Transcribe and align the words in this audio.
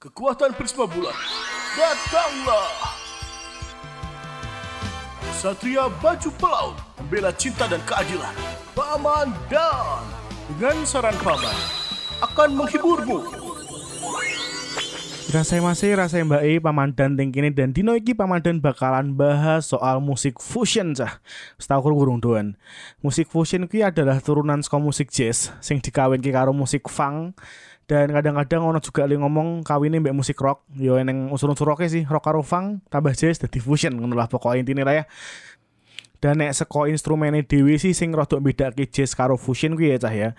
Kekuatan 0.00 0.56
Prisma 0.56 0.88
Bulan, 0.88 1.12
datanglah! 1.76 2.72
Satria 5.36 5.92
baju 6.00 6.30
pelaut, 6.40 6.80
membela 6.96 7.28
cinta 7.36 7.68
dan 7.68 7.84
keadilan. 7.84 8.32
Paman 8.72 9.28
Dan, 9.52 10.00
dengan 10.56 10.88
saran 10.88 11.12
paman, 11.20 11.52
akan 12.24 12.48
menghiburmu. 12.56 13.28
Rasai 15.36 15.60
masih 15.60 15.94
rasai 15.94 16.24
mbak 16.24 16.48
E 16.48 16.56
paman 16.64 16.96
dan 16.96 17.14
tingkini 17.14 17.52
dan 17.52 17.76
dino 17.76 17.92
iki 17.92 18.16
paman 18.16 18.40
dan 18.40 18.56
bakalan 18.58 19.12
bahas 19.12 19.68
soal 19.68 20.00
musik 20.00 20.40
fusion 20.40 20.96
cah. 20.96 21.20
Setahu 21.60 21.92
aku 21.92 22.02
kurung 22.02 22.18
doan. 22.24 22.56
Musik 23.04 23.28
fusion 23.28 23.68
ki 23.68 23.84
adalah 23.84 24.16
turunan 24.18 24.64
saka 24.64 24.80
musik 24.80 25.12
jazz 25.12 25.52
sing 25.60 25.78
dikawin 25.78 26.24
ki 26.24 26.32
karo 26.34 26.50
musik 26.50 26.88
funk 26.90 27.38
dan 27.90 28.14
kadang-kadang 28.14 28.62
ono 28.62 28.78
juga 28.78 29.02
li 29.02 29.18
ngomong 29.18 29.66
kawinnya 29.66 29.98
mbak 29.98 30.14
musik 30.14 30.38
rock. 30.38 30.62
Yo 30.78 30.94
eneng 30.94 31.26
unsur-unsur 31.34 31.66
rocknya 31.66 31.90
sih 31.90 32.02
rock 32.06 32.22
karo 32.22 32.46
funk 32.46 32.86
tambah 32.86 33.10
jazz 33.18 33.42
dadi 33.42 33.58
fusion 33.58 33.98
ngono 33.98 34.14
lah 34.14 34.30
pokoknya 34.30 34.62
intinya 34.62 34.86
lah 34.86 35.02
ya. 35.02 35.04
Dan 36.22 36.38
nek 36.38 36.54
seko 36.54 36.86
instrumennya 36.86 37.42
dewi 37.42 37.82
sih 37.82 37.90
sing 37.90 38.14
rodok 38.14 38.38
beda 38.38 38.70
jazz 38.94 39.18
karo 39.18 39.34
fusion 39.34 39.74
kuwi 39.74 39.98
ya 39.98 40.06
cah 40.06 40.14
ya 40.14 40.30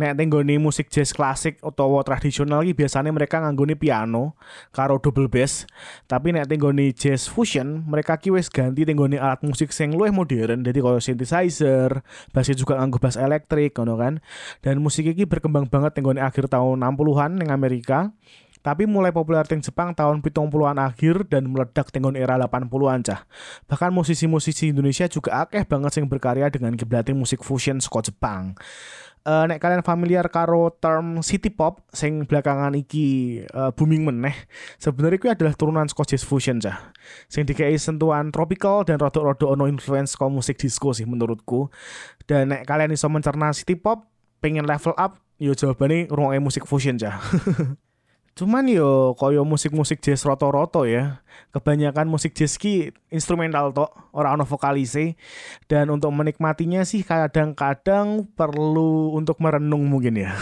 nek 0.00 0.16
tenggoni 0.16 0.56
musik 0.56 0.88
jazz 0.88 1.12
klasik 1.12 1.60
utawa 1.60 2.00
tradisional 2.06 2.64
iki 2.64 2.84
biasanya 2.84 3.12
mereka 3.12 3.40
nganggoni 3.44 3.76
piano 3.76 4.36
karo 4.72 4.96
double 4.96 5.28
bass. 5.28 5.68
Tapi 6.08 6.32
nek 6.32 6.48
tenggoni 6.48 6.92
jazz 6.96 7.28
fusion 7.28 7.84
mereka 7.84 8.16
ki 8.16 8.32
wis 8.32 8.48
ganti 8.48 8.88
tenggoni 8.88 9.20
alat 9.20 9.44
musik 9.44 9.72
sing 9.72 9.92
luwih 9.92 10.12
modern 10.12 10.64
jadi 10.64 10.78
kaya 10.80 11.00
synthesizer 11.00 12.00
bassnya 12.32 12.56
juga 12.56 12.80
nganggo 12.80 12.98
bass 13.02 13.20
elektrik 13.20 13.76
ngono 13.76 13.94
kan. 14.00 14.14
Dan 14.64 14.80
musik 14.80 15.04
iki 15.08 15.28
berkembang 15.28 15.68
banget 15.68 15.96
tenggoni 15.98 16.20
akhir 16.22 16.48
tahun 16.48 16.80
60-an 16.80 17.30
ning 17.40 17.48
Amerika 17.52 18.12
tapi 18.62 18.86
mulai 18.86 19.10
populer 19.10 19.42
di 19.42 19.58
Jepang 19.58 19.90
tahun 19.90 20.22
70-an 20.22 20.78
akhir 20.78 21.26
dan 21.26 21.50
meledak 21.50 21.90
dengan 21.90 22.14
era 22.14 22.38
80-an 22.38 23.02
cah. 23.02 23.20
Bahkan 23.66 23.90
musisi-musisi 23.90 24.70
Indonesia 24.70 25.10
juga 25.10 25.42
akeh 25.44 25.66
banget 25.66 25.98
yang 25.98 26.06
berkarya 26.06 26.46
dengan 26.48 26.78
kiblating 26.78 27.18
musik 27.18 27.42
fusion 27.42 27.82
saka 27.82 28.06
Jepang. 28.06 28.54
Uh, 29.22 29.46
nek 29.46 29.62
kalian 29.62 29.86
familiar 29.86 30.26
karo 30.26 30.74
term 30.82 31.22
city 31.22 31.46
pop 31.46 31.86
sing 31.94 32.26
belakangan 32.26 32.74
iki 32.74 33.38
uh, 33.54 33.70
booming 33.70 34.02
meneh 34.02 34.34
sebenarnya 34.82 35.14
itu 35.14 35.28
adalah 35.30 35.54
turunan 35.54 35.86
saka 35.86 36.10
jazz 36.10 36.26
fusion 36.26 36.58
cah 36.58 36.90
sing 37.30 37.46
dikai 37.46 37.70
sentuhan 37.78 38.34
tropical 38.34 38.82
dan 38.82 38.98
rodok-rodok 38.98 39.46
ono 39.46 39.70
influence 39.70 40.18
saka 40.18 40.26
musik 40.26 40.58
disco 40.58 40.90
sih 40.90 41.06
menurutku 41.06 41.70
dan 42.26 42.50
nek 42.50 42.66
kalian 42.66 42.98
iso 42.98 43.06
mencerna 43.06 43.54
city 43.54 43.78
pop 43.78 44.10
pengen 44.42 44.66
level 44.66 44.90
up 44.98 45.22
yo 45.38 45.54
jawabannya 45.54 46.10
ruang 46.10 46.34
musik 46.42 46.66
fusion 46.66 46.98
cah 46.98 47.22
Cuman 48.32 48.64
yo 48.64 49.12
koyo 49.20 49.44
musik-musik 49.44 50.00
jazz 50.00 50.24
roto-roto 50.24 50.88
ya. 50.88 51.20
Kebanyakan 51.52 52.08
musik 52.08 52.32
jazz 52.32 52.56
ki 52.56 52.88
instrumental 53.12 53.76
tok, 53.76 53.92
ora 54.16 54.32
ono 54.32 54.48
vokalise. 54.48 55.20
Dan 55.68 55.92
untuk 55.92 56.08
menikmatinya 56.16 56.80
sih 56.88 57.04
kadang-kadang 57.04 58.24
perlu 58.32 59.12
untuk 59.12 59.36
merenung 59.36 59.84
mungkin 59.84 60.16
ya. 60.16 60.32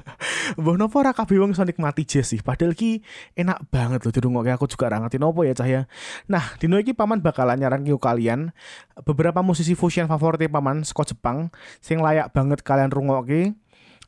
Mbah 0.60 0.76
nopo 0.80 1.04
ora 1.04 1.12
kabeh 1.12 1.36
wong 1.36 1.52
nikmati 1.52 2.08
jazz 2.08 2.32
sih. 2.32 2.40
Padahal 2.40 2.72
ki 2.72 3.04
enak 3.36 3.68
banget 3.68 4.08
loh 4.08 4.12
dirungokke 4.16 4.48
aku 4.56 4.64
juga 4.64 4.88
ora 4.88 5.04
ngerti 5.04 5.20
nopo 5.20 5.44
ya 5.44 5.52
cahya. 5.52 5.84
Nah, 6.24 6.56
dino 6.56 6.80
iki 6.80 6.96
paman 6.96 7.20
bakalan 7.20 7.60
nyaran 7.60 7.84
kalian 7.84 8.56
beberapa 9.04 9.44
musisi 9.44 9.76
fusion 9.76 10.08
favorit 10.08 10.48
paman 10.48 10.80
saka 10.80 11.12
Jepang 11.12 11.52
sing 11.84 12.00
layak 12.00 12.32
banget 12.32 12.64
kalian 12.64 12.88
rungokke. 12.88 13.52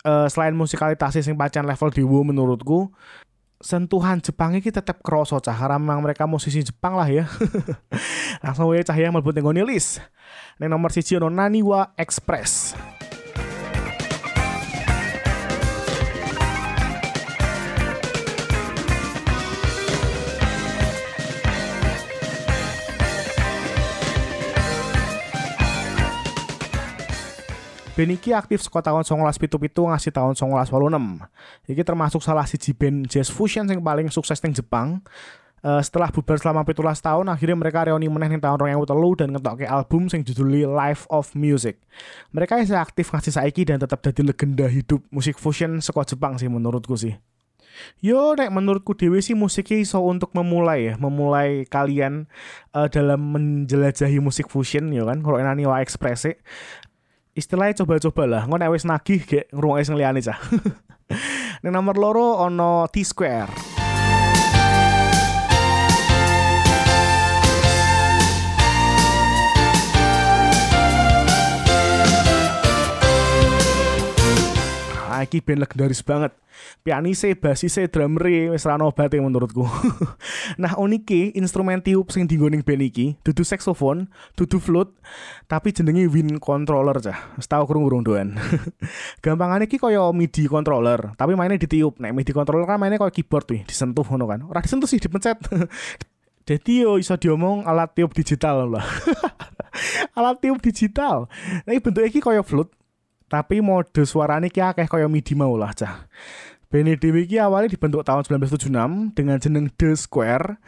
Uh, 0.07 0.31
selain 0.31 0.55
musikalitasnya 0.55 1.19
sing 1.19 1.35
pacan 1.35 1.67
level 1.67 1.91
dewa 1.91 2.23
menurutku 2.23 2.95
sentuhan 3.61 4.21
Jepang 4.21 4.53
ini 4.57 4.69
tetap 4.69 5.01
kroso 5.01 5.41
cah. 5.41 5.57
Memang 5.77 6.03
mereka 6.05 6.29
musisi 6.29 6.61
Jepang 6.61 6.97
lah 6.99 7.09
ya. 7.09 7.25
Langsung 8.45 8.69
wae 8.73 8.85
cahaya 8.85 9.09
mlebu 9.09 9.33
ning 9.33 9.65
list. 9.65 10.03
Ning 10.61 10.69
nomor 10.73 10.93
siji 10.93 11.17
Naniwa 11.21 11.93
Express 11.97 12.77
Band 27.97 28.13
iki 28.13 28.37
aktif 28.37 28.61
saka 28.61 28.85
tahun 28.85 29.09
1977 29.09 29.73
ngasih 29.73 30.13
tahun 30.13 30.37
1986. 30.37 31.73
Iki 31.73 31.81
termasuk 31.81 32.21
salah 32.21 32.45
siji 32.45 32.77
band 32.77 33.09
jazz 33.09 33.33
fusion 33.33 33.65
yang 33.65 33.81
paling 33.81 34.13
sukses 34.13 34.37
ning 34.45 34.53
Jepang. 34.53 35.01
Uh, 35.65 35.81
setelah 35.81 36.13
bubar 36.13 36.37
selama 36.37 36.61
17 36.69 36.77
tahun, 37.01 37.27
akhirnya 37.33 37.57
mereka 37.57 37.89
reuni 37.89 38.13
meneh 38.13 38.37
ning 38.37 38.43
tahun 38.45 38.61
2003 38.85 39.25
dan 39.25 39.29
ngetokke 39.33 39.65
album 39.65 40.13
sing 40.13 40.21
judulnya 40.29 40.69
Life 40.69 41.09
of 41.09 41.33
Music. 41.33 41.81
Mereka 42.37 42.61
masih 42.61 42.77
aktif 42.77 43.09
ngasih 43.09 43.33
saiki 43.33 43.65
dan 43.65 43.81
tetap 43.81 44.05
jadi 44.05 44.29
legenda 44.29 44.69
hidup 44.69 45.01
musik 45.09 45.41
fusion 45.41 45.81
saka 45.81 46.05
Jepang 46.05 46.37
sih 46.37 46.53
menurutku 46.53 47.01
sih. 47.01 47.17
Yo, 48.01 48.37
nek 48.37 48.53
menurutku 48.53 48.97
dewi 48.97 49.21
sih 49.21 49.37
musiknya 49.37 49.81
iso 49.81 50.01
untuk 50.01 50.33
memulai 50.33 50.93
ya, 50.93 50.95
memulai 50.97 51.65
kalian 51.69 52.29
uh, 52.73 52.89
dalam 52.89 53.21
menjelajahi 53.37 54.21
musik 54.21 54.49
fusion 54.49 54.89
ya 54.93 55.05
kan, 55.05 55.21
kalau 55.21 55.37
enani 55.41 55.69
wa 55.69 55.81
ekspresi 55.81 56.37
istilahnya 57.37 57.85
coba-coba 57.85 58.25
lah 58.25 58.43
ngono 58.49 58.73
wis 58.73 58.89
nagih 58.89 59.21
gek 59.23 59.53
ngrungokke 59.53 59.85
sing 59.85 59.97
liyane 60.01 60.25
cah. 60.25 60.41
Ning 61.63 61.71
nomor 61.71 61.95
loro 62.01 62.41
ono 62.43 62.89
T 62.89 63.05
Square. 63.05 63.76
Nah, 75.27 75.35
iki 75.35 75.43
band 75.43 75.59
legendaris 75.59 76.07
banget. 76.07 76.31
Pianise, 76.87 77.35
basise, 77.35 77.91
drummer 77.91 78.55
wis 78.55 78.63
ra 78.63 78.79
obate 78.79 79.19
menurutku. 79.19 79.67
nah, 80.63 80.79
unike 80.79 81.35
instrumen 81.35 81.83
tiup 81.83 82.15
sing 82.15 82.31
dienggo 82.31 82.47
band 82.63 82.83
iki 82.87 83.19
dudu 83.27 83.43
saxophone, 83.43 84.07
dudu 84.39 84.63
flute, 84.63 84.95
tapi 85.51 85.75
jenenge 85.75 86.07
wind 86.07 86.39
controller 86.39 87.03
cah. 87.03 87.35
Wis 87.35 87.51
tau 87.51 87.67
krungu 87.67 87.91
doan. 88.07 88.39
Gampangane 89.27 89.67
iki 89.67 89.83
kaya 89.83 90.15
MIDI 90.15 90.47
controller, 90.47 91.19
tapi 91.19 91.35
mainnya 91.35 91.59
ditiup. 91.59 91.99
Nek 91.99 92.15
MIDI 92.15 92.31
controller 92.31 92.71
kan 92.71 92.79
mainnya 92.79 93.03
kaya 93.03 93.11
keyboard 93.11 93.51
tuh, 93.51 93.59
disentuh 93.67 94.07
ngono 94.07 94.31
kan. 94.31 94.47
Ora 94.47 94.63
disentuh 94.63 94.87
sih 94.87 95.03
dipencet. 95.03 95.43
Jadi 96.47 96.87
yo 96.87 96.95
iso 97.03 97.19
diomong 97.19 97.67
alat 97.67 97.99
tiup 97.99 98.15
digital 98.15 98.71
lah. 98.71 98.87
alat 100.19 100.39
tiup 100.39 100.63
digital. 100.63 101.27
Nah, 101.67 101.75
bentuknya 101.83 102.07
iki 102.07 102.23
kaya 102.23 102.47
flute, 102.47 102.71
tapi 103.27 103.59
mode 103.59 104.07
suaranya 104.07 104.47
ki 104.47 104.63
akeh 104.63 104.87
kaya 104.87 105.11
MIDI 105.11 105.35
mau 105.35 105.55
lah 105.59 105.75
cah. 105.75 106.07
Bene 106.67 106.99
dhewe 106.99 107.23
iki 107.23 107.39
awalnya 107.39 107.71
dibentuk 107.71 108.03
tahun 108.03 108.27
1976 108.27 109.15
dengan 109.15 109.37
jeneng 109.39 109.67
The 109.79 109.95
Square. 109.95 110.59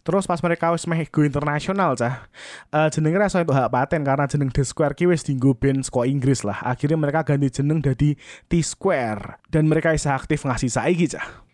Terus 0.00 0.24
pas 0.24 0.40
mereka 0.40 0.72
wis 0.72 0.88
meh 0.88 1.04
go 1.12 1.20
internasional 1.20 1.92
cah. 1.92 2.24
Uh, 2.72 2.88
jenenge 2.88 3.20
rasa 3.20 3.44
itu 3.44 3.52
hak 3.52 3.68
paten 3.68 4.00
karena 4.00 4.24
jeneng 4.24 4.48
The 4.48 4.64
Square 4.64 4.96
ki 4.96 5.12
wis 5.12 5.24
dinggo 5.24 5.52
band 5.52 5.84
saka 5.84 6.08
Inggris 6.08 6.40
lah. 6.40 6.60
Akhirnya 6.64 6.96
mereka 6.96 7.20
ganti 7.24 7.52
jeneng 7.52 7.84
jadi 7.84 8.16
T 8.48 8.52
Square 8.64 9.44
dan 9.52 9.68
mereka 9.68 9.92
bisa 9.92 10.16
aktif 10.16 10.48
ngasih 10.48 10.72
saiki 10.72 11.16
cah. 11.16 11.44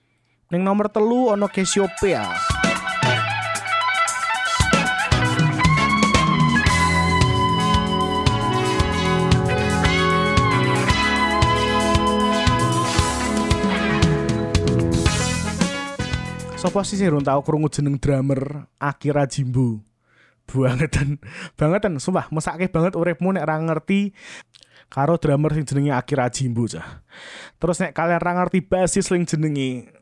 Ning 0.54 0.62
nomor 0.62 0.86
telu 0.86 1.34
ono 1.34 1.50
Cassiopeia. 1.50 2.55
Sopo 16.56 16.80
sih 16.80 16.96
sih 16.96 17.12
tau 17.20 17.44
krungu 17.44 17.68
jeneng 17.68 18.00
drummer 18.00 18.64
Akira 18.80 19.28
Jimbo. 19.28 19.84
Bangetan, 20.48 21.20
bangetan, 21.52 22.00
sumpah 22.00 22.32
mesake 22.32 22.72
banget 22.72 22.96
uripmu 22.96 23.36
nek 23.36 23.44
ra 23.44 23.60
ngerti 23.60 24.16
karo 24.88 25.20
drummer 25.20 25.52
sing 25.52 25.68
jenenge 25.68 25.92
Akira 25.92 26.32
Jimbo 26.32 26.64
cah. 26.64 27.04
Terus 27.60 27.76
nek 27.76 27.92
kalian 27.92 28.24
ra 28.24 28.32
ngerti 28.40 28.64
basis 28.64 29.04
sing 29.04 29.28
jenenge 29.28 29.92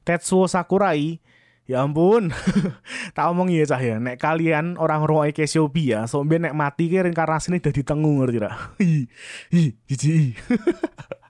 Tetsuo 0.00 0.48
Sakurai, 0.48 1.20
Ya 1.68 1.86
ampun, 1.86 2.34
tak 3.14 3.30
omong 3.30 3.46
ya 3.54 3.62
cah 3.62 3.78
ya. 3.78 4.02
Nek 4.02 4.18
kalian 4.18 4.74
orang 4.74 5.06
roe 5.06 5.30
Cassiopeia, 5.30 6.08
so 6.10 6.26
nek 6.26 6.50
mati 6.50 6.90
ki 6.90 7.06
reinkarnasine 7.06 7.62
dadi 7.62 7.86
tengu 7.86 8.18
ngerti 8.18 8.38
ra? 8.42 8.50
Hi, 8.82 9.06
hi, 9.54 9.78
jiji. 9.86 10.34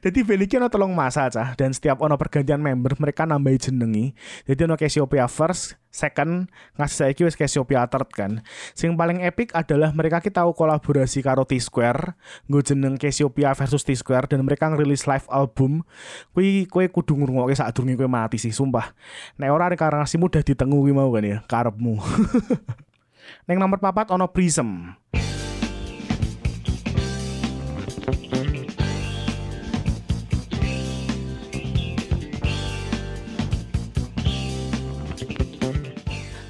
Jadi 0.00 0.22
band 0.22 0.42
iki 0.46 0.54
ono 0.56 0.68
telung 0.70 0.94
masa 0.94 1.26
cah 1.28 1.52
dan 1.58 1.74
setiap 1.74 1.98
ono 1.98 2.14
pergantian 2.14 2.62
member 2.62 2.94
mereka 3.02 3.26
nambahi 3.26 3.58
jenengi. 3.58 4.14
Jadi 4.46 4.60
ono 4.64 4.78
Cassiopeia 4.78 5.26
first, 5.26 5.74
second, 5.90 6.46
ngasih 6.76 6.96
saiki 7.08 7.22
wis 7.24 7.34
Cassiopeia 7.34 7.88
third 7.88 8.08
kan. 8.12 8.32
Sing 8.76 8.94
paling 8.94 9.24
epic 9.24 9.50
adalah 9.56 9.90
mereka 9.96 10.22
kita 10.22 10.44
tahu 10.44 10.52
kolaborasi 10.52 11.24
karo 11.24 11.48
T 11.48 11.56
Square, 11.56 12.12
nggo 12.46 12.60
jeneng 12.60 12.94
Cassiopeia 13.00 13.56
versus 13.56 13.82
T 13.82 13.96
Square 13.96 14.30
dan 14.30 14.44
mereka 14.44 14.68
ngerilis 14.68 15.08
live 15.08 15.24
album. 15.32 15.80
Kuwi 16.36 16.68
kowe 16.68 16.84
kudu 16.84 17.16
ngrungokke 17.16 17.56
sadurunge 17.56 17.96
kowe 17.96 18.08
mati 18.10 18.36
sih 18.36 18.52
sumpah. 18.52 18.92
Nek 19.40 19.48
ora 19.48 19.72
rekarnasimu 19.72 20.28
udah 20.28 20.44
ditengu 20.44 20.76
kuwi 20.84 20.92
mau 20.92 21.08
kan 21.08 21.24
ya, 21.24 21.38
karepmu. 21.48 21.98
Neng 23.48 23.58
nomor 23.58 23.80
papat 23.82 24.12
ono 24.12 24.28
Prism. 24.30 24.94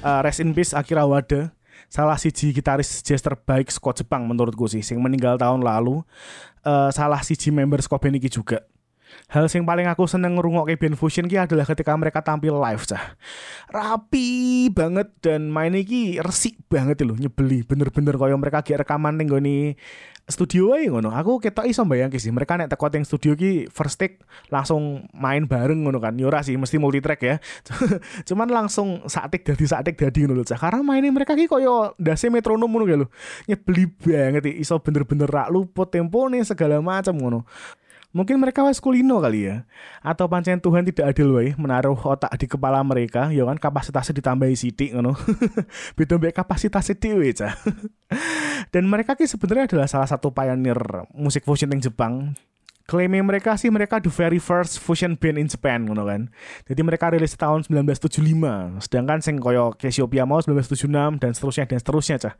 Uh, 0.07 0.19
rest 0.23 0.39
in 0.39 0.55
peace 0.55 0.71
Akira 0.71 1.03
Wada 1.03 1.51
salah 1.91 2.15
siji 2.15 2.55
gitaris 2.55 3.03
jazz 3.03 3.19
terbaik 3.19 3.67
squad 3.67 3.99
Jepang 3.99 4.23
menurutku 4.23 4.67
sih 4.67 4.83
sing 4.83 4.99
meninggal 5.03 5.35
tahun 5.35 5.63
lalu. 5.63 6.03
Uh, 6.63 6.91
salah 6.91 7.19
siji 7.23 7.51
member 7.51 7.79
squad 7.83 8.03
iki 8.03 8.27
juga 8.31 8.63
Hal 9.27 9.51
yang 9.51 9.67
paling 9.67 9.87
aku 9.91 10.07
seneng 10.07 10.39
ngerungokke 10.39 10.79
band 10.79 10.95
fusion 10.95 11.27
ki 11.27 11.35
adalah 11.35 11.67
ketika 11.67 11.91
mereka 11.99 12.23
tampil 12.23 12.55
live 12.55 12.83
cah. 12.87 13.19
Rapi 13.67 14.67
banget 14.71 15.11
dan 15.19 15.51
main 15.51 15.75
iki 15.75 16.23
resik 16.23 16.55
banget 16.71 17.03
loh, 17.03 17.19
nyebeli 17.19 17.67
bener-bener 17.67 18.15
kaya 18.15 18.35
mereka 18.39 18.63
gak 18.63 18.87
rekaman 18.87 19.19
ning 19.19 19.27
goni 19.27 19.75
studio 20.27 20.75
aja 20.75 20.91
ngono. 20.91 21.15
Aku 21.15 21.39
ketok 21.39 21.63
iso 21.65 21.87
bayangke 21.87 22.19
sih, 22.19 22.35
mereka 22.35 22.59
nek 22.59 22.67
teko 22.67 22.91
yang 22.91 23.07
studio 23.07 23.31
ki 23.33 23.71
first 23.71 23.95
take 23.95 24.19
langsung 24.51 25.07
main 25.15 25.47
bareng 25.47 25.87
ngono 25.87 26.03
kan. 26.03 26.19
Yora 26.19 26.43
sih 26.43 26.59
mesti 26.59 26.75
multi 26.75 26.99
track 26.99 27.21
ya. 27.23 27.35
Cuman 28.27 28.51
langsung 28.51 29.07
saat 29.07 29.31
take 29.31 29.47
dadi 29.47 29.63
saat 29.63 29.87
take 29.87 29.95
dadi 29.95 30.27
ngono 30.27 30.43
lho. 30.43 30.45
Karena 30.47 30.83
mainnya 30.83 31.11
mereka 31.15 31.33
ki 31.33 31.47
koyo 31.47 31.95
ndase 31.95 32.27
metronom 32.27 32.67
ngono 32.67 33.07
lho. 33.07 33.07
Nyebeli 33.47 33.87
banget 33.87 34.43
iso 34.59 34.79
bener-bener 34.83 35.31
rak 35.31 35.47
luput 35.47 35.95
nih 35.95 36.43
segala 36.43 36.83
macam 36.83 37.15
ngono. 37.15 37.39
Mungkin 38.15 38.39
mereka 38.39 38.63
wes 38.63 38.79
kulino 38.79 39.19
kali 39.19 39.51
ya. 39.51 39.67
Atau 39.99 40.31
pancen 40.31 40.63
Tuhan 40.63 40.87
tidak 40.87 41.11
adil 41.11 41.27
wae 41.35 41.51
menaruh 41.59 41.99
otak 41.99 42.31
di 42.39 42.47
kepala 42.47 42.79
mereka, 42.81 43.29
ya 43.29 43.43
kan 43.43 43.59
kapasitasnya 43.59 44.23
ditambahi 44.23 44.55
sidik 44.55 44.95
ngono. 44.95 45.13
Beda 45.99 46.15
mbek 46.15 46.33
kapasitasnya 46.39 46.95
dhewe 46.97 47.29
cah. 47.35 47.53
Dan 48.73 48.87
mereka 48.87 49.19
ki 49.19 49.27
sebenarnya 49.27 49.67
adalah 49.69 49.87
salah 49.91 50.07
satu 50.07 50.31
pioneer 50.31 50.79
musik 51.11 51.43
fusion 51.43 51.69
yang 51.69 51.83
Jepang. 51.83 52.33
Klaimnya 52.87 53.19
mereka 53.19 53.59
sih 53.59 53.67
mereka 53.67 53.99
the 53.99 54.07
very 54.07 54.39
first 54.39 54.79
fusion 54.79 55.19
band 55.19 55.35
in 55.35 55.51
Japan 55.51 55.83
ngono 55.83 56.07
kan. 56.07 56.31
Jadi 56.71 56.81
mereka 56.87 57.11
rilis 57.11 57.35
tahun 57.35 57.67
1975, 57.67 58.79
sedangkan 58.79 59.19
sing 59.19 59.43
koyo 59.43 59.75
Cassiopeia 59.75 60.23
mau 60.23 60.39
1976 60.39 61.19
dan 61.19 61.35
seterusnya 61.35 61.67
dan 61.67 61.83
seterusnya 61.83 62.15
cah. 62.15 62.33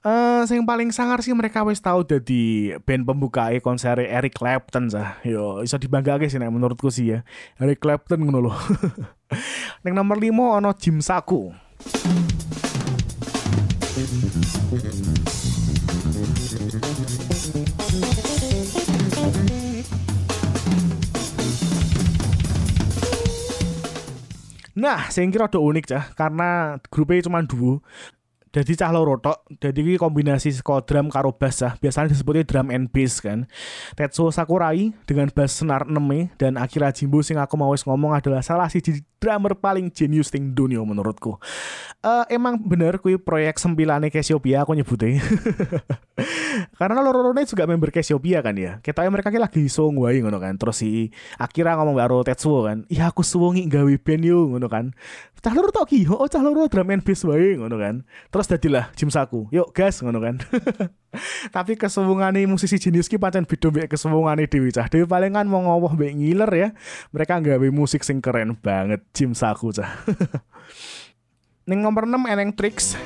Uh, 0.00 0.48
yang 0.48 0.64
paling 0.64 0.88
sangar 0.96 1.20
sih 1.20 1.36
mereka 1.36 1.60
wis 1.60 1.76
tahu 1.76 2.00
jadi 2.08 2.72
band 2.88 3.04
pembuka 3.04 3.52
konser 3.60 4.00
Eric 4.00 4.32
Clapton 4.32 4.88
sah. 4.88 5.20
Yo 5.20 5.60
iso 5.60 5.76
dibanggakan 5.76 6.24
sih 6.24 6.40
menurutku 6.40 6.88
sih 6.88 7.12
ya. 7.12 7.18
Eric 7.60 7.84
Clapton 7.84 8.24
ngono 8.24 8.48
loh. 8.48 8.56
Yang 9.84 9.94
nomor 10.00 10.16
5 10.16 10.32
ono 10.32 10.70
Jim 10.80 11.04
Saku. 11.04 11.52
Nah, 24.80 25.12
saya 25.12 25.28
kira 25.28 25.44
unik 25.52 25.84
cah 25.92 26.04
karena 26.16 26.80
grupnya 26.88 27.28
cuma 27.28 27.44
dua 27.44 27.84
jadi 28.50 28.72
cah 28.74 28.90
loro 28.90 29.14
tok 29.22 29.46
jadi 29.62 29.78
ini 29.78 29.94
kombinasi 29.94 30.50
saka 30.50 30.82
drum 30.82 31.06
karo 31.06 31.30
bass 31.30 31.62
ya 31.62 31.78
biasanya 31.78 32.10
disebutnya 32.10 32.42
drum 32.42 32.74
and 32.74 32.90
bass 32.90 33.22
kan. 33.22 33.46
Tetsuo 33.94 34.34
Sakurai 34.34 34.90
dengan 35.06 35.30
bass 35.30 35.62
senar 35.62 35.86
6 35.86 35.94
dan 36.34 36.58
Akira 36.58 36.90
Jimbo 36.90 37.22
sing 37.22 37.38
aku 37.38 37.54
mau 37.54 37.70
ngomong 37.70 38.18
adalah 38.18 38.42
salah 38.42 38.66
siji 38.66 39.06
drummer 39.20 39.52
paling 39.52 39.92
jenius 39.92 40.32
ting 40.32 40.56
dunia 40.56 40.80
menurutku. 40.80 41.36
Uh, 42.00 42.24
emang 42.32 42.56
bener 42.56 42.96
kui 42.96 43.20
proyek 43.20 43.60
sembilane 43.60 44.08
Cassiopeia 44.08 44.64
aku 44.64 44.72
nyebutnya. 44.72 45.20
Karena 46.80 47.04
loro-lorone 47.04 47.44
juga 47.44 47.68
member 47.68 47.92
Cassiopeia 47.92 48.40
kan 48.40 48.56
ya. 48.56 48.80
Kita 48.80 49.04
mereka 49.12 49.28
lagi 49.28 49.68
song 49.68 50.00
wae 50.00 50.24
ngono 50.24 50.40
kan. 50.40 50.56
Terus 50.56 50.80
si 50.80 51.12
Akira 51.36 51.76
ngomong 51.76 52.00
karo 52.00 52.24
Tetsuo 52.24 52.64
kan, 52.64 52.88
"Iya 52.88 53.12
aku 53.12 53.20
suwengi 53.20 53.68
gawe 53.68 53.94
band 54.00 54.24
yo" 54.24 54.48
ngono 54.48 54.66
kan. 54.72 54.96
Cah 55.40 55.52
loro 55.56 55.72
tok 55.72 55.92
oh 56.16 56.28
cah 56.28 56.40
loro 56.44 56.68
drum 56.68 56.92
and 56.92 57.04
bass 57.04 57.24
wae 57.24 57.60
ngono 57.60 57.76
kan. 57.76 58.04
Terus 58.32 58.48
dadilah 58.48 58.88
Jim 58.96 59.12
Saku. 59.12 59.52
Yuk 59.52 59.76
gas 59.76 60.00
ngono 60.00 60.20
kan. 60.24 60.40
Tapi 61.54 61.74
kesuwungane 61.74 62.46
musisi 62.46 62.78
jenius 62.78 63.10
ki 63.10 63.18
pancen 63.18 63.42
beda 63.42 63.68
mbek 63.70 63.90
kesuwungane 63.90 64.46
Dewi 64.46 64.70
Cah. 64.70 64.86
Dewi 64.86 65.06
paling 65.06 65.34
kan 65.34 65.46
mau 65.50 65.62
ngowoh 65.62 65.94
mbek 65.98 66.14
ngiler 66.14 66.50
ya. 66.54 66.68
Mereka 67.10 67.42
nggawe 67.42 67.68
musik 67.74 68.06
sing 68.06 68.22
keren 68.22 68.54
banget, 68.54 69.02
Jim 69.10 69.34
Saku 69.34 69.74
Cah. 69.74 69.90
Ning 71.68 71.82
nomor 71.82 72.06
6 72.06 72.30
eneng 72.30 72.50
Tricks. 72.54 72.98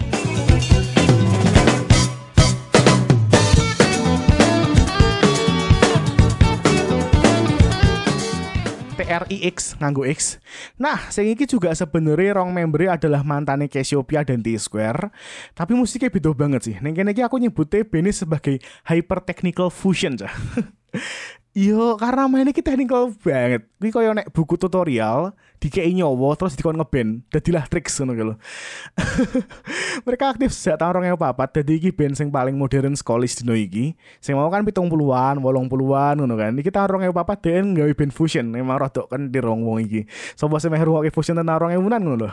TRIX 9.05 9.77
nganggo 9.85 10.09
X. 10.09 10.41
Nah, 10.81 11.13
sing 11.13 11.29
iki 11.29 11.45
juga 11.45 11.77
sebenarnya 11.77 12.41
rong 12.41 12.57
member 12.57 12.89
adalah 12.89 13.21
mantane 13.21 13.69
Cassiopeia 13.69 14.25
dan 14.25 14.41
T 14.41 14.57
Square, 14.57 15.13
tapi 15.53 15.77
musiknya 15.77 16.09
beda 16.09 16.33
banget 16.33 16.61
sih. 16.65 16.77
Ning 16.81 16.97
kene 16.97 17.13
iki 17.13 17.21
aku 17.21 17.37
nyebutnya 17.37 17.85
Beni 17.85 18.17
sebagai 18.17 18.65
hyper 18.89 19.21
technical 19.29 19.69
fusion 19.69 20.17
cah. 20.17 20.33
Yo 21.55 21.95
karena 22.01 22.27
mainnya 22.27 22.51
kita 22.51 22.75
technical 22.75 23.15
banget. 23.23 23.69
Kuwi 23.79 23.93
koyo 23.93 24.11
nek 24.17 24.33
buku 24.33 24.59
tutorial 24.59 25.37
dikei 25.65 25.97
nyowo 25.97 26.37
terus 26.37 26.53
dikon 26.61 26.77
ngeben 26.77 27.25
dadilah 27.33 27.65
tricks 27.65 27.97
ngono 27.97 28.13
lho. 28.13 28.35
Mereka 30.07 30.37
aktif 30.37 30.53
sejak 30.53 30.77
tahun 30.77 31.17
2004 31.17 31.57
dadi 31.57 31.73
iki 31.81 31.91
band 31.97 32.21
sing 32.21 32.29
paling 32.29 32.53
modern 32.53 32.93
sekolis 32.93 33.33
dino 33.41 33.57
iki. 33.57 33.97
Sing 34.21 34.37
mau 34.37 34.53
kan 34.53 34.61
70-an, 34.61 35.41
80-an 35.41 36.15
ngono 36.21 36.35
kan. 36.37 36.53
Iki 36.61 36.69
tahun 36.69 37.09
2004 37.09 37.45
den 37.49 37.65
gawe 37.81 37.93
band 37.97 38.13
fusion. 38.13 38.47
Emang 38.53 38.77
rodok 38.77 39.09
kan 39.09 39.33
di 39.33 39.41
rong 39.41 39.65
wong 39.65 39.89
iki. 39.89 40.05
Sopo 40.37 40.61
sing 40.61 40.69
fusion 41.09 41.41
tahun 41.41 41.81
2000-an 41.81 42.01
ngono 42.05 42.29
lho. 42.29 42.31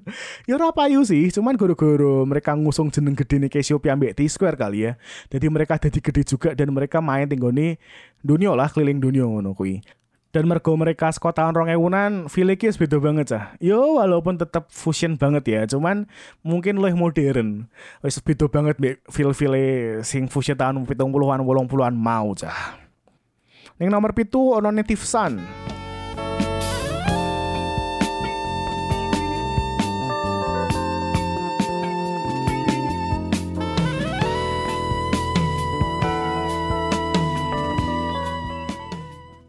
ya 0.48 0.60
ora 0.60 0.68
sih, 1.08 1.32
cuman 1.32 1.56
goro-goro 1.56 2.28
mereka 2.28 2.52
ngusung 2.52 2.92
jeneng 2.92 3.16
gede 3.16 3.40
nih 3.40 3.48
Cassiopeia 3.48 3.96
ambek 3.96 4.12
T 4.12 4.28
Square 4.28 4.60
kali 4.60 4.92
ya. 4.92 5.00
Jadi 5.32 5.46
mereka 5.48 5.80
jadi 5.80 5.98
gede 6.04 6.22
juga 6.28 6.52
dan 6.52 6.68
mereka 6.68 7.00
main 7.00 7.24
tinggoni 7.24 7.80
dunia 8.20 8.52
lah 8.52 8.68
keliling 8.68 9.00
dunia 9.00 9.24
ngono 9.24 9.56
kuwi. 9.56 10.03
Dan 10.34 10.50
mergo 10.50 10.74
mereka 10.74 11.14
saka 11.14 11.30
tahun 11.30 11.54
rong 11.54 11.70
ewunan, 11.70 12.26
feel 12.26 12.50
iki 12.50 12.66
beda 12.74 12.98
banget 12.98 13.30
cah. 13.30 13.54
Yo 13.62 14.02
walaupun 14.02 14.34
tetap 14.34 14.66
fusion 14.66 15.14
banget 15.14 15.46
ya, 15.46 15.62
cuman 15.70 16.10
mungkin 16.42 16.82
lebih 16.82 16.98
modern. 16.98 17.70
Wis 18.02 18.18
beda 18.18 18.50
banget 18.50 18.74
mbek 18.82 19.06
feel-feel 19.06 19.54
sing 20.02 20.26
fusion 20.26 20.58
tahun 20.58 20.82
70-an 20.90 21.38
80-an 21.46 21.94
mau 21.94 22.34
cah. 22.34 22.82
Ning 23.78 23.94
nomor 23.94 24.10
pitu 24.10 24.58
ono 24.58 24.74
Native 24.74 25.06
Sun. 25.06 25.38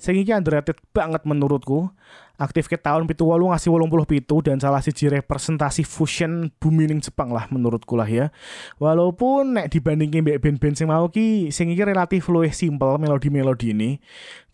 Sing 0.06 0.22
iki 0.22 0.38
underrated 0.38 0.78
banget 0.94 1.26
menurutku 1.26 1.90
aktif 2.36 2.68
ke 2.68 2.77
tahun 2.77 3.08
pitu 3.08 3.25
walu 3.27 3.51
ngasih 3.51 3.72
wolong 3.72 3.88
puluh 3.88 4.06
pitu 4.06 4.44
dan 4.44 4.60
salah 4.60 4.84
siji 4.84 5.08
representasi 5.12 5.88
fusion 5.88 6.51
bumi 6.60 6.89
ning 6.92 7.00
Jepang 7.00 7.32
lah 7.32 7.48
menurutku 7.48 7.96
lah 7.96 8.08
ya. 8.08 8.32
Walaupun 8.80 9.60
nek 9.60 9.72
dibandingin 9.72 10.22
mbak 10.25 10.44
band-band 10.44 10.75
sing 10.75 10.88
mau 10.89 11.08
ki 11.08 11.50
sing 11.54 11.72
iki 11.72 11.84
relatif 11.84 12.27
luwih 12.27 12.51
simple 12.51 12.98
melodi-melodi 13.00 13.72
ini 13.72 14.00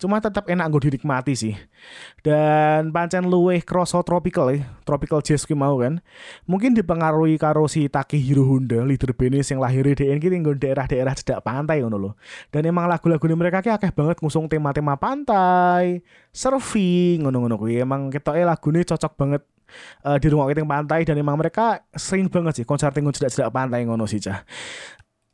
cuma 0.02 0.18
tetap 0.18 0.50
enak 0.50 0.66
gue 0.72 0.90
dinikmati 0.90 1.34
sih. 1.38 1.54
Dan 2.22 2.90
pancen 2.94 3.26
luwih 3.26 3.62
kroso 3.62 4.02
tropical 4.06 4.50
ya 4.54 4.66
tropical 4.82 5.22
jazz 5.22 5.46
ki 5.46 5.54
mau 5.54 5.78
kan. 5.78 6.02
Mungkin 6.46 6.74
dipengaruhi 6.74 7.38
karo 7.38 7.70
si 7.70 7.86
Takehiro 7.86 8.44
Honda 8.46 8.82
leader 8.82 9.14
band 9.14 9.40
sing 9.42 9.62
lahir 9.62 9.86
di 9.86 9.94
DN 9.94 10.18
ki 10.18 10.28
daerah-daerah 10.58 11.14
cedak 11.14 11.40
pantai 11.46 11.80
ngono 11.80 11.96
loh 11.98 12.14
dan 12.50 12.66
emang 12.66 12.86
lagu-lagu 12.90 13.22
mereka 13.32 13.64
ki 13.64 13.70
akeh 13.70 13.92
banget 13.94 14.18
ngusung 14.20 14.50
tema-tema 14.50 14.98
pantai 14.98 16.02
surfing 16.32 17.24
ngono-ngono 17.24 17.56
kuwi 17.60 17.71
emang 17.80 18.12
kita 18.12 18.36
eh 18.36 18.44
lagu 18.44 18.68
ini 18.74 18.84
cocok 18.84 19.12
banget 19.16 19.42
uh, 20.04 20.18
di 20.20 20.26
rumah 20.28 20.50
kita 20.50 20.66
pantai 20.66 21.06
dan 21.06 21.16
emang 21.16 21.40
mereka 21.40 21.80
sering 21.96 22.28
banget 22.28 22.62
sih 22.62 22.64
konser 22.68 22.92
tinggal 22.92 23.14
cedak-cedak 23.14 23.48
pantai 23.48 23.88
ngono 23.88 24.04
sih 24.04 24.20
cah 24.20 24.44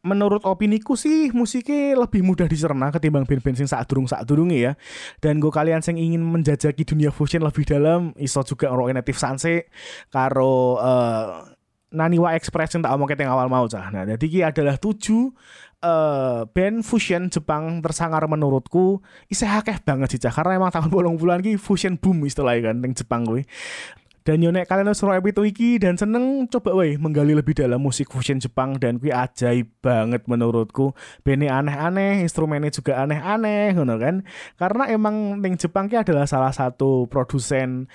menurut 0.06 0.46
opiniku 0.46 0.94
sih 0.94 1.34
musiknya 1.34 1.98
lebih 1.98 2.22
mudah 2.22 2.46
dicerna 2.46 2.94
ketimbang 2.94 3.26
band-band 3.26 3.58
sing 3.58 3.68
saat 3.68 3.84
durung 3.90 4.06
saat 4.06 4.22
durunge 4.24 4.54
ya. 4.54 4.72
Dan 5.18 5.42
gue 5.42 5.50
kalian 5.50 5.82
sing 5.82 5.98
ingin 5.98 6.22
menjajaki 6.22 6.86
dunia 6.86 7.10
fusion 7.10 7.42
lebih 7.42 7.66
dalam, 7.66 8.14
iso 8.14 8.40
juga 8.46 8.70
ngerokin 8.70 8.94
Native 8.94 9.18
Sanse 9.18 9.54
karo 10.08 10.78
uh, 10.78 11.57
Naniwa 11.88 12.36
Express 12.36 12.76
yang 12.76 12.84
tak 12.84 12.92
omong 12.92 13.08
yang 13.16 13.32
awal 13.32 13.48
mau 13.48 13.64
cah. 13.64 13.88
Nah, 13.88 14.04
jadi 14.04 14.26
ini 14.28 14.40
adalah 14.44 14.76
tujuh 14.76 15.32
uh, 15.82 16.44
band 16.50 16.82
fusion 16.82 17.30
Jepang 17.30 17.80
tersangar 17.80 18.24
menurutku 18.26 19.00
isih 19.30 19.48
akeh 19.48 19.78
banget 19.82 20.16
sih 20.16 20.20
cah 20.20 20.32
karena 20.34 20.58
emang 20.58 20.74
tahun 20.74 20.90
bolong 20.90 21.16
bulan 21.16 21.38
ki 21.44 21.58
fusion 21.58 21.96
boom 21.98 22.26
istilahnya 22.26 22.72
kan 22.72 22.76
yang 22.82 22.92
Jepang 22.94 23.22
gue 23.26 23.46
dan 24.28 24.44
yo 24.44 24.52
nek 24.52 24.68
kalian 24.68 24.92
seru 24.92 25.16
episode 25.16 25.48
iki 25.48 25.80
dan 25.80 25.96
seneng 25.96 26.44
coba 26.52 26.76
wae 26.76 27.00
menggali 27.00 27.32
lebih 27.32 27.56
dalam 27.56 27.80
musik 27.80 28.12
fusion 28.12 28.36
Jepang 28.36 28.76
dan 28.76 29.00
kuwi 29.00 29.08
ajaib 29.08 29.72
banget 29.80 30.28
menurutku. 30.28 30.92
Bene 31.24 31.48
aneh-aneh, 31.48 32.20
instrumennya 32.20 32.68
juga 32.68 33.00
aneh-aneh 33.00 33.72
ngono 33.72 33.96
kan. 33.96 34.28
Karena 34.60 34.84
emang 34.92 35.40
ning 35.40 35.56
Jepang 35.56 35.88
ki 35.88 36.04
adalah 36.04 36.28
salah 36.28 36.52
satu 36.52 37.08
produsen 37.08 37.88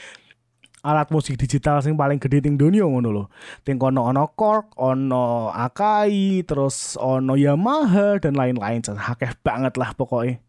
alat 0.83 1.07
musik 1.09 1.39
digital 1.39 1.79
sing 1.79 1.95
paling 1.95 2.19
gede 2.19 2.43
ting 2.43 2.59
dunia 2.59 2.83
ngono 2.83 3.09
lho. 3.09 3.23
Ting 3.63 3.79
kono 3.79 4.03
ono 4.03 4.27
Korg, 4.35 4.75
ono 4.75 5.49
Akai, 5.49 6.43
terus 6.43 6.99
ono 6.99 7.39
Yamaha 7.39 8.19
dan 8.19 8.35
lain-lain. 8.35 8.83
Akeh 8.83 9.31
banget 9.39 9.79
lah 9.79 9.95
pokoknya. 9.95 10.43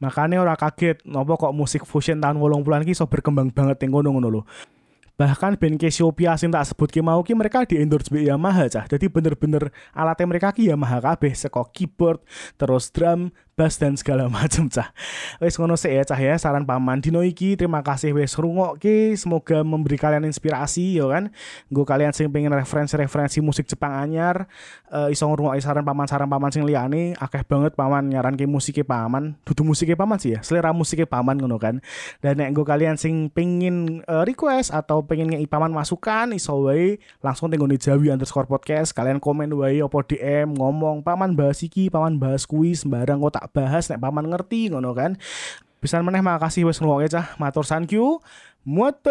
Makanya 0.00 0.42
ora 0.42 0.56
kaget 0.56 1.04
nopo 1.06 1.38
kok 1.38 1.54
musik 1.54 1.86
fusion 1.86 2.18
tahun 2.18 2.40
80-an 2.40 2.82
ki 2.82 2.96
so 2.96 3.06
berkembang 3.06 3.52
banget 3.52 3.78
ting 3.78 3.92
kono 3.92 4.10
ngono 4.10 4.28
lho 4.32 4.42
bahkan 5.14 5.54
band 5.54 5.78
Cassiopeia 5.78 6.34
sing 6.34 6.50
tak 6.50 6.66
sebut 6.66 6.90
ki 6.90 6.98
mau 6.98 7.22
ki 7.22 7.38
mereka 7.38 7.62
di 7.62 7.78
endorse 7.78 8.10
bi 8.10 8.26
Yamaha 8.26 8.66
cah 8.66 8.84
jadi 8.90 9.06
bener-bener 9.06 9.70
alatnya 9.94 10.26
mereka 10.26 10.50
ki 10.50 10.74
Yamaha 10.74 10.98
kabeh 10.98 11.30
seko 11.38 11.70
keyboard 11.70 12.18
terus 12.58 12.90
drum 12.90 13.30
bass 13.54 13.78
dan 13.78 13.94
segala 13.94 14.26
macam 14.34 14.66
cah. 14.66 14.90
Wes 15.38 15.54
ngono 15.54 15.78
sih 15.78 15.94
ya 15.94 16.02
cah 16.02 16.18
ya 16.18 16.34
saran 16.34 16.66
paman 16.66 16.98
dino 16.98 17.22
iki 17.22 17.54
terima 17.54 17.80
kasih 17.80 18.10
wes 18.14 18.34
ki 18.82 19.14
semoga 19.14 19.62
memberi 19.62 19.94
kalian 19.94 20.26
inspirasi 20.26 20.98
yo 20.98 21.14
kan. 21.14 21.30
Gue 21.70 21.86
kalian 21.86 22.10
sing 22.10 22.30
pengen 22.30 22.50
referensi-referensi 22.50 23.38
musik 23.38 23.70
Jepang 23.70 23.94
anyar 23.94 24.50
uh, 24.90 25.06
iso 25.06 25.26
ngrungoki 25.30 25.62
saran 25.62 25.86
paman 25.86 26.06
saran 26.10 26.26
paman 26.26 26.50
sing 26.50 26.66
liyane 26.66 27.14
akeh 27.18 27.46
banget 27.46 27.78
paman 27.78 28.10
nyaran 28.10 28.34
ke 28.34 28.44
musiknya 28.50 28.82
paman. 28.82 29.38
Dudu 29.46 29.62
musiknya 29.62 29.94
paman 29.94 30.18
sih 30.18 30.34
ya, 30.34 30.42
selera 30.42 30.74
musiknya 30.74 31.06
paman 31.06 31.38
ngono 31.38 31.56
kan. 31.62 31.78
Dan 32.18 32.42
nek 32.42 32.50
gue 32.58 32.66
kalian 32.66 32.98
sing 32.98 33.30
pengen 33.30 34.02
uh, 34.10 34.26
request 34.26 34.74
atau 34.74 35.06
pengen 35.06 35.30
ngei 35.30 35.46
paman 35.46 35.70
masukan 35.70 36.34
iso 36.34 36.66
wae 36.66 36.98
langsung 37.22 37.46
tengok 37.48 37.70
di 37.70 37.78
Jawi 37.78 38.10
underscore 38.10 38.50
podcast 38.50 38.90
kalian 38.90 39.22
komen 39.22 39.54
wae 39.54 39.78
opo 39.78 40.02
DM 40.02 40.58
ngomong 40.58 41.06
paman 41.06 41.38
bahas 41.38 41.62
iki, 41.62 41.86
paman 41.86 42.18
bahas 42.18 42.42
kuis 42.50 42.82
sembarang 42.82 43.22
kok 43.22 43.43
tak 43.44 43.52
bahas 43.52 43.92
nek 43.92 44.00
paman 44.00 44.32
ngerti 44.32 44.72
ngono 44.72 44.96
kan. 44.96 45.20
Bisa 45.84 46.00
meneh 46.00 46.24
makasih 46.24 46.64
wis 46.64 46.80
ngrungokke 46.80 47.12
cah. 47.12 47.36
Matur 47.36 47.68
you. 47.92 48.24
Muat 48.64 49.04